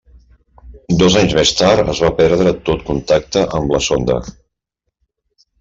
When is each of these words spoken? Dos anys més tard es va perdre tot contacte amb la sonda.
Dos 1.01 1.17
anys 1.19 1.35
més 1.39 1.51
tard 1.59 1.91
es 1.93 2.01
va 2.05 2.11
perdre 2.21 2.53
tot 2.71 2.83
contacte 2.89 3.47
amb 3.59 3.77
la 3.77 3.83
sonda. 3.91 4.21